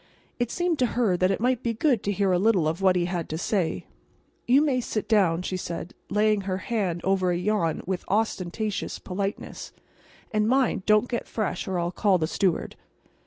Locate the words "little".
2.39-2.67